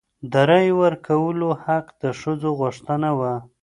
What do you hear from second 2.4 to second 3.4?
غوښتنه وه.